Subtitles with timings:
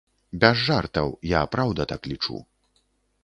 [0.43, 2.39] Без жартаў, я праўда так лічу.